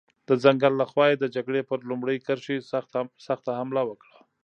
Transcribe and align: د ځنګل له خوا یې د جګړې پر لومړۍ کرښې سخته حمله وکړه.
د 0.27 0.29
ځنګل 0.43 0.73
له 0.81 0.85
خوا 0.91 1.05
یې 1.09 1.15
د 1.19 1.25
جګړې 1.35 1.61
پر 1.69 1.79
لومړۍ 1.89 2.17
کرښې 2.25 2.57
سخته 3.27 3.51
حمله 3.59 3.81
وکړه. 3.87 4.17